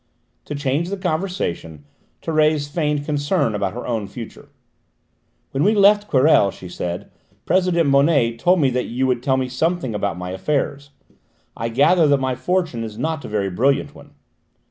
[0.45, 1.85] To change the conversation
[2.23, 4.49] Thérèse feigned concern about her own future.
[5.51, 7.11] "When we left Querelles," she said,
[7.45, 10.89] "President Bonnet told me that you would tell me something about my affairs.
[11.55, 14.15] I gather that my fortune is not a very brilliant one."